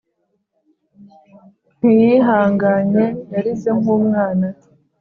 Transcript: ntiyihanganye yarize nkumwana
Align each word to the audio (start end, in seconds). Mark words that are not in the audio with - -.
ntiyihanganye 1.83 3.05
yarize 3.33 3.69
nkumwana 3.79 4.47